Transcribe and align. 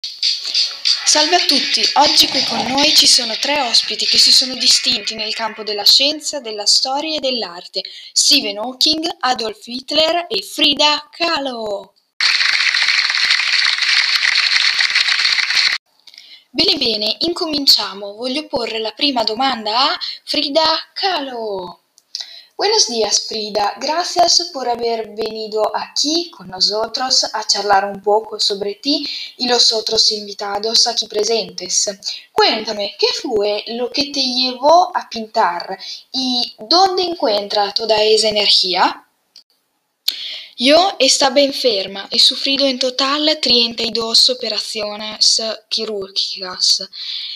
Salve 0.00 1.36
a 1.36 1.44
tutti, 1.46 1.82
oggi 1.94 2.28
qui 2.28 2.44
con 2.44 2.64
noi 2.66 2.94
ci 2.94 3.06
sono 3.06 3.34
tre 3.36 3.60
ospiti 3.62 4.06
che 4.06 4.18
si 4.18 4.32
sono 4.32 4.54
distinti 4.54 5.14
nel 5.14 5.34
campo 5.34 5.62
della 5.64 5.84
scienza, 5.84 6.38
della 6.38 6.66
storia 6.66 7.16
e 7.16 7.20
dell'arte, 7.20 7.82
Stephen 8.12 8.58
Hawking, 8.58 9.16
Adolf 9.20 9.66
Hitler 9.66 10.26
e 10.28 10.42
Frida 10.42 11.08
Kahlo. 11.10 11.94
Bene 16.50 16.76
bene, 16.76 17.16
incominciamo. 17.20 18.14
Voglio 18.14 18.46
porre 18.46 18.78
la 18.78 18.92
prima 18.92 19.24
domanda 19.24 19.92
a 19.92 19.98
Frida 20.24 20.90
Kahlo. 20.92 21.80
Buenos 22.58 22.88
días, 22.88 23.20
Frida. 23.28 23.74
Gracias 23.80 24.50
por 24.52 24.68
haber 24.68 25.14
venido 25.14 25.62
aquí 25.76 26.28
con 26.28 26.48
nosotros 26.48 27.24
a 27.32 27.46
charlar 27.46 27.84
un 27.84 28.02
poco 28.02 28.40
sobre 28.40 28.74
ti 28.74 29.08
y 29.36 29.46
los 29.46 29.72
otros 29.72 30.10
invitados 30.10 30.88
aquí 30.88 31.06
presentes. 31.06 31.88
Cuéntame, 32.32 32.96
¿qué 32.98 33.06
fue 33.22 33.62
lo 33.68 33.88
que 33.90 34.06
te 34.06 34.20
llevó 34.20 34.90
a 34.92 35.08
pintar 35.08 35.78
y 36.10 36.52
dónde 36.68 37.04
encuentra 37.04 37.72
toda 37.72 38.02
esa 38.02 38.26
energía? 38.26 39.07
Yo 40.60 40.96
estaba 40.98 41.40
enferma 41.40 42.08
he 42.10 42.18
sufrido 42.18 42.66
en 42.66 42.80
total 42.80 43.38
32 43.40 44.30
operaciones 44.30 45.40
quirúrgicas. 45.68 46.82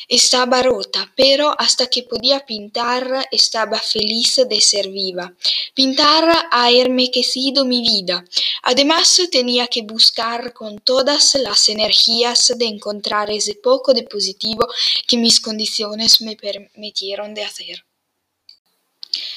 Estaba 0.09 0.61
rota, 0.65 1.13
pero 1.17 1.55
hasta 1.57 1.87
que 1.87 2.03
podía 2.03 2.45
pintar 2.45 3.29
estaba 3.31 3.79
feliz 3.79 4.41
de 4.49 4.61
ser 4.61 4.89
viva. 4.89 5.33
Pintar 5.73 6.49
ha 6.51 6.71
enriquecido 6.73 7.65
mi 7.65 7.83
vida. 7.83 8.25
Además 8.65 9.23
tenía 9.31 9.69
que 9.69 9.83
buscar 9.83 10.53
con 10.53 10.81
todas 10.81 11.37
las 11.37 11.69
energías 11.69 12.53
de 12.57 12.67
encontrar 12.67 13.31
ese 13.31 13.55
poco 13.55 13.95
de 13.95 14.03
positivo 14.03 14.67
que 15.07 15.17
mis 15.17 15.41
condiciones 15.41 16.21
me 16.23 16.35
permitieron 16.35 17.35
de 17.35 17.45
hacer. 17.45 17.85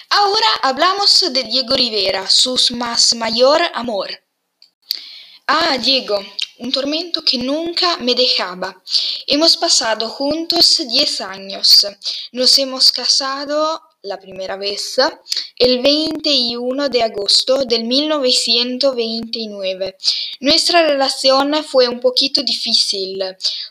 Ahora 0.10 0.48
hablamos 0.62 1.26
de 1.32 1.44
Diego 1.44 1.76
Rivera, 1.76 2.30
su 2.30 2.58
más 2.72 3.16
mayor 3.16 3.62
amor. 3.74 4.10
Ah, 5.48 5.78
Diego, 5.78 6.20
un 6.60 6.72
tormento 6.72 7.22
que 7.24 7.38
nunca 7.38 7.98
me 7.98 8.16
dejaba. 8.16 8.82
Hemos 9.28 9.58
pasado 9.58 10.08
juntos 10.10 10.82
diez 10.88 11.20
años. 11.22 11.86
Nos 12.32 12.58
hemos 12.58 12.92
casado 12.92 13.82
la 14.02 14.20
primera 14.20 14.56
vez 14.56 14.96
el 15.58 15.82
21 15.82 16.90
de 16.90 17.04
agosto 17.04 17.64
del 17.66 17.84
1929. 17.86 19.98
Nuestra 20.40 20.88
relación 20.88 21.54
fue 21.64 21.88
un 21.88 22.00
poquito 22.00 22.42
difícil 22.44 23.24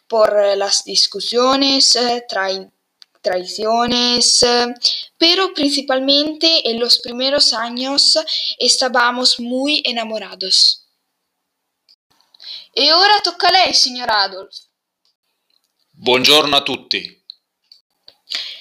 por 0.08 0.56
las 0.56 0.84
discusiones, 0.84 1.96
tra 2.28 2.48
traiciones, 3.22 4.44
pero 5.24 5.54
principalmente 5.54 6.68
en 6.68 6.78
los 6.78 6.98
primeros 6.98 7.54
años 7.54 8.18
estábamos 8.58 9.40
muy 9.40 9.80
enamorados. 9.82 10.84
E 12.74 12.92
ora 12.92 13.18
tocca 13.22 13.48
a 13.48 13.52
lei, 13.52 13.72
signor 13.72 14.10
Adolf. 14.10 14.54
Buongiorno 15.92 16.54
a 16.56 16.62
tutti. 16.62 17.24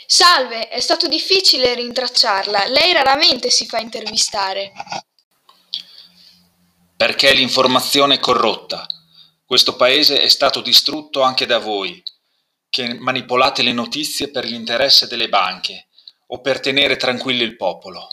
Salve, 0.07 0.69
è 0.69 0.79
stato 0.79 1.09
difficile 1.09 1.75
rintracciarla. 1.75 2.67
Lei 2.67 2.93
raramente 2.93 3.49
si 3.49 3.65
fa 3.65 3.79
intervistare. 3.79 4.71
Perché 6.95 7.33
l'informazione 7.33 8.15
è 8.15 8.19
corrotta. 8.19 8.87
Questo 9.43 9.75
paese 9.75 10.21
è 10.21 10.29
stato 10.29 10.61
distrutto 10.61 11.23
anche 11.23 11.45
da 11.45 11.59
voi 11.59 12.01
che 12.69 12.93
manipolate 12.93 13.63
le 13.63 13.73
notizie 13.73 14.31
per 14.31 14.45
l'interesse 14.45 15.07
delle 15.07 15.27
banche 15.27 15.89
o 16.27 16.41
per 16.41 16.59
tenere 16.59 16.97
tranquillo 16.97 17.43
il 17.43 17.55
popolo. 17.55 18.07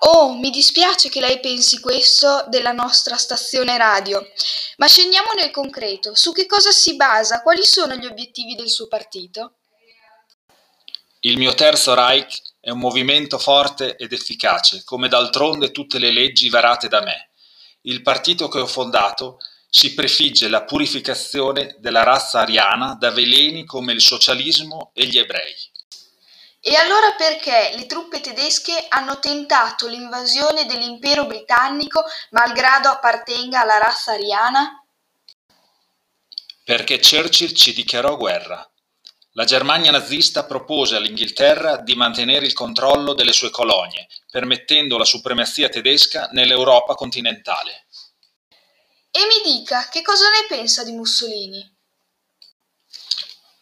Oh, 0.00 0.34
mi 0.34 0.50
dispiace 0.50 1.08
che 1.08 1.20
lei 1.20 1.40
pensi 1.40 1.80
questo 1.80 2.44
della 2.48 2.72
nostra 2.72 3.16
stazione 3.16 3.76
radio, 3.76 4.24
ma 4.76 4.86
scendiamo 4.86 5.32
nel 5.32 5.50
concreto. 5.50 6.14
Su 6.14 6.32
che 6.32 6.46
cosa 6.46 6.70
si 6.70 6.94
basa? 6.94 7.42
Quali 7.42 7.64
sono 7.64 7.96
gli 7.96 8.06
obiettivi 8.06 8.54
del 8.54 8.68
suo 8.68 8.86
partito? 8.86 9.54
Il 11.20 11.36
mio 11.36 11.52
terzo 11.54 11.94
Reich 11.94 12.40
è 12.60 12.70
un 12.70 12.78
movimento 12.78 13.38
forte 13.38 13.96
ed 13.96 14.12
efficace, 14.12 14.82
come 14.84 15.08
d'altronde 15.08 15.72
tutte 15.72 15.98
le 15.98 16.12
leggi 16.12 16.48
varate 16.48 16.86
da 16.86 17.02
me. 17.02 17.30
Il 17.82 18.02
partito 18.02 18.46
che 18.46 18.60
ho 18.60 18.66
fondato 18.66 19.38
si 19.68 19.94
prefigge 19.94 20.48
la 20.48 20.62
purificazione 20.62 21.76
della 21.80 22.04
razza 22.04 22.40
ariana 22.40 22.94
da 22.94 23.10
veleni 23.10 23.64
come 23.64 23.92
il 23.92 24.00
socialismo 24.00 24.92
e 24.94 25.06
gli 25.06 25.18
ebrei. 25.18 25.54
E 26.60 26.74
allora 26.74 27.12
perché 27.12 27.72
le 27.76 27.86
truppe 27.86 28.20
tedesche 28.20 28.86
hanno 28.88 29.20
tentato 29.20 29.86
l'invasione 29.86 30.66
dell'impero 30.66 31.24
britannico 31.26 32.04
malgrado 32.30 32.88
appartenga 32.88 33.60
alla 33.60 33.78
razza 33.78 34.12
ariana? 34.12 34.84
Perché 36.64 36.98
Churchill 36.98 37.52
ci 37.52 37.72
dichiarò 37.72 38.16
guerra. 38.16 38.68
La 39.32 39.44
Germania 39.44 39.92
nazista 39.92 40.44
propose 40.44 40.96
all'Inghilterra 40.96 41.76
di 41.76 41.94
mantenere 41.94 42.44
il 42.44 42.54
controllo 42.54 43.14
delle 43.14 43.32
sue 43.32 43.50
colonie, 43.50 44.08
permettendo 44.28 44.98
la 44.98 45.04
supremazia 45.04 45.68
tedesca 45.68 46.28
nell'Europa 46.32 46.94
continentale. 46.94 47.86
E 49.12 49.20
mi 49.26 49.52
dica, 49.52 49.88
che 49.88 50.02
cosa 50.02 50.28
ne 50.28 50.46
pensa 50.48 50.82
di 50.82 50.90
Mussolini? 50.90 51.77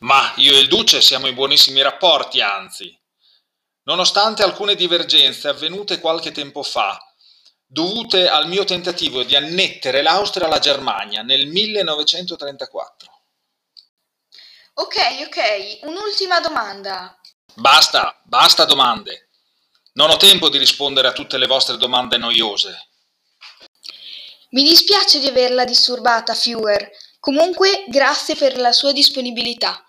Ma 0.07 0.33
io 0.37 0.55
e 0.55 0.61
il 0.61 0.69
Duce 0.69 1.01
siamo 1.01 1.27
in 1.27 1.35
buonissimi 1.35 1.83
rapporti, 1.83 2.41
anzi. 2.41 2.97
Nonostante 3.87 4.45
alcune 4.45 4.77
divergenze 4.77 5.49
avvenute 5.49 5.99
qualche 5.99 6.31
tempo 6.31 6.63
fa, 6.63 6.97
dovute 7.67 8.29
al 8.29 8.47
mio 8.47 8.63
tentativo 8.63 9.25
di 9.25 9.35
annettere 9.35 10.03
l'Austria 10.03 10.47
alla 10.47 10.61
Germania 10.61 11.23
nel 11.23 11.49
1934. 11.49 13.21
Ok, 14.75 14.97
ok, 15.27 15.79
un'ultima 15.83 16.39
domanda. 16.39 17.19
Basta, 17.55 18.21
basta 18.23 18.65
domande. 18.65 19.31
Non 19.95 20.11
ho 20.11 20.17
tempo 20.19 20.49
di 20.49 20.59
rispondere 20.59 21.09
a 21.09 21.13
tutte 21.13 21.37
le 21.37 21.47
vostre 21.49 21.79
domande 21.79 22.17
noiose. 22.17 22.91
Mi 24.51 24.63
dispiace 24.63 25.19
di 25.19 25.27
averla 25.27 25.65
disturbata, 25.65 26.33
Fewer. 26.33 26.91
Comunque, 27.19 27.87
grazie 27.89 28.37
per 28.37 28.57
la 28.57 28.71
sua 28.71 28.93
disponibilità. 28.93 29.81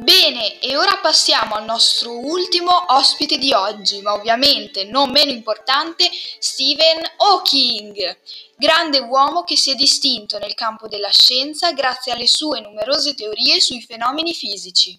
Bene, 0.00 0.60
e 0.60 0.76
ora 0.76 0.98
passiamo 0.98 1.56
al 1.56 1.64
nostro 1.64 2.16
ultimo 2.16 2.70
ospite 2.94 3.36
di 3.36 3.52
oggi, 3.52 4.00
ma 4.00 4.12
ovviamente 4.12 4.84
non 4.84 5.10
meno 5.10 5.32
importante, 5.32 6.08
Stephen 6.38 7.02
Hawking, 7.16 8.20
grande 8.54 9.00
uomo 9.00 9.42
che 9.42 9.56
si 9.56 9.72
è 9.72 9.74
distinto 9.74 10.38
nel 10.38 10.54
campo 10.54 10.86
della 10.86 11.10
scienza 11.10 11.72
grazie 11.72 12.12
alle 12.12 12.28
sue 12.28 12.60
numerose 12.60 13.16
teorie 13.16 13.60
sui 13.60 13.82
fenomeni 13.82 14.34
fisici. 14.34 14.96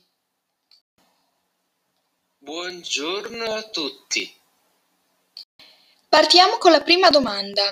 Buongiorno 2.39 3.53
a 3.53 3.63
tutti. 3.69 4.35
Partiamo 6.09 6.57
con 6.57 6.71
la 6.71 6.81
prima 6.81 7.09
domanda. 7.09 7.71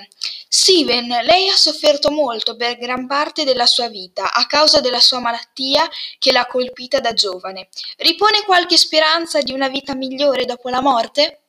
Steven, 0.49 1.07
lei 1.23 1.49
ha 1.49 1.55
sofferto 1.55 2.09
molto 2.09 2.55
per 2.55 2.77
gran 2.77 3.05
parte 3.05 3.43
della 3.43 3.65
sua 3.65 3.89
vita 3.89 4.31
a 4.31 4.45
causa 4.45 4.79
della 4.79 5.01
sua 5.01 5.19
malattia 5.19 5.89
che 6.19 6.31
l'ha 6.31 6.45
colpita 6.45 6.99
da 6.99 7.13
giovane. 7.13 7.69
Ripone 7.97 8.43
qualche 8.43 8.77
speranza 8.77 9.41
di 9.41 9.51
una 9.51 9.67
vita 9.67 9.93
migliore 9.93 10.45
dopo 10.45 10.69
la 10.69 10.81
morte? 10.81 11.41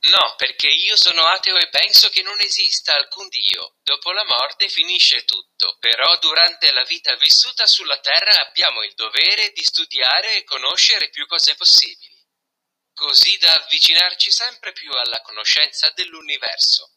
No, 0.00 0.34
perché 0.36 0.68
io 0.68 0.96
sono 0.96 1.22
ateo 1.22 1.56
e 1.56 1.68
penso 1.68 2.08
che 2.08 2.22
non 2.22 2.40
esista 2.40 2.94
alcun 2.94 3.28
Dio. 3.28 3.74
Dopo 3.82 4.12
la 4.12 4.24
morte 4.24 4.68
finisce 4.68 5.24
tutto, 5.24 5.76
però 5.80 6.16
durante 6.18 6.70
la 6.70 6.84
vita 6.84 7.14
vissuta 7.16 7.66
sulla 7.66 7.98
terra 7.98 8.46
abbiamo 8.46 8.82
il 8.82 8.92
dovere 8.94 9.50
di 9.52 9.62
studiare 9.62 10.36
e 10.36 10.44
conoscere 10.44 11.10
più 11.10 11.26
cose 11.26 11.56
possibili, 11.56 12.16
così 12.98 13.38
da 13.38 13.54
avvicinarci 13.54 14.30
sempre 14.30 14.72
più 14.72 14.90
alla 14.90 15.22
conoscenza 15.22 15.90
dell'universo. 15.94 16.94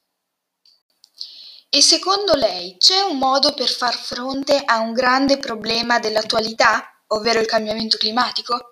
E 1.70 1.82
secondo 1.82 2.34
lei 2.34 2.76
c'è 2.78 3.00
un 3.02 3.18
modo 3.18 3.54
per 3.54 3.70
far 3.70 3.96
fronte 3.96 4.62
a 4.66 4.80
un 4.80 4.92
grande 4.92 5.38
problema 5.38 6.00
dell'attualità, 6.00 7.04
ovvero 7.08 7.40
il 7.40 7.46
cambiamento 7.46 7.98
climatico? 7.98 8.71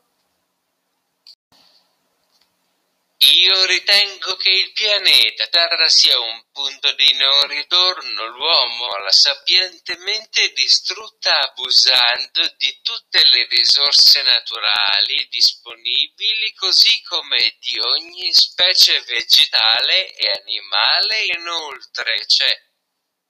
Io 3.31 3.65
ritengo 3.65 4.35
che 4.37 4.49
il 4.49 4.71
pianeta 4.71 5.45
Terra 5.47 5.87
sia 5.87 6.17
un 6.19 6.43
punto 6.51 6.91
di 6.93 7.13
non 7.13 7.47
ritorno. 7.47 8.25
L'uomo 8.25 8.97
l'ha 8.97 9.11
sapientemente 9.11 10.51
distrutta 10.53 11.39
abusando 11.41 12.51
di 12.57 12.79
tutte 12.81 13.23
le 13.25 13.45
risorse 13.47 14.23
naturali 14.23 15.27
disponibili, 15.29 16.53
così 16.55 17.01
come 17.03 17.55
di 17.59 17.77
ogni 17.77 18.33
specie 18.33 18.99
vegetale 19.01 20.11
e 20.15 20.31
animale. 20.43 21.25
Inoltre 21.35 22.25
c'è 22.25 22.68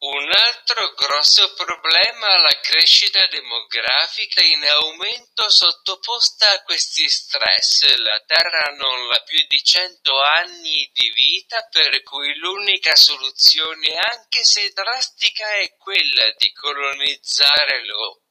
un 0.02 0.32
altro 0.32 0.94
grosso 0.94 1.54
problema 1.56 2.38
la 2.38 2.58
crescita 2.62 3.26
demografica 3.28 4.42
in 4.42 4.64
aumento 4.64 5.50
sottoposta 5.50 6.52
a 6.52 6.64
questi 6.64 7.10
stress. 7.10 7.86
La 7.98 8.24
Terra 8.26 8.76
non 8.78 9.12
ha 9.12 9.22
più 9.24 9.46
di 9.48 9.62
cento 9.62 10.22
anni 10.22 10.90
di 10.94 11.10
vita, 11.10 11.68
per 11.70 12.02
cui 12.04 12.34
l'unica 12.36 12.96
soluzione, 12.96 13.94
anche 13.96 14.46
se 14.46 14.72
drastica, 14.72 15.58
è 15.58 15.76
quella 15.76 16.32
di 16.38 16.50
colonizzare 16.54 17.86
lo 17.86 18.22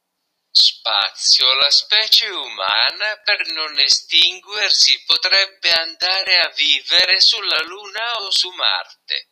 spazio. 0.49 1.53
La 1.53 1.69
specie 1.69 2.29
umana, 2.29 3.21
per 3.23 3.45
non 3.51 3.77
estinguersi, 3.77 5.03
potrebbe 5.05 5.69
andare 5.69 6.39
a 6.39 6.49
vivere 6.49 7.21
sulla 7.21 7.61
Luna 7.61 8.21
o 8.21 8.31
su 8.31 8.49
Marte. 8.49 9.29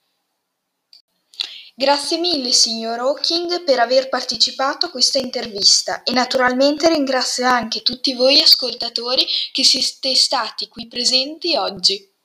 Grazie 1.80 2.18
mille, 2.18 2.54
signor 2.54 2.98
Hawking, 2.98 3.64
per 3.64 3.78
aver 3.78 4.10
partecipato 4.10 4.88
a 4.88 4.90
questa 4.90 5.20
intervista 5.20 6.02
e 6.02 6.12
naturalmente 6.12 6.90
ringrazio 6.90 7.46
anche 7.46 7.84
tutti 7.84 8.16
voi 8.16 8.42
ascoltatori 8.42 9.24
che 9.52 9.64
siete 9.64 10.16
stati 10.16 10.68
qui 10.70 10.88
presenti 10.88 11.56
oggi. 11.56 12.17